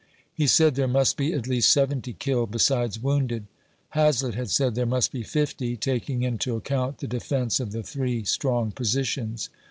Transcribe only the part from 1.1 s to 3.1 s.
be at least seventy killed, besides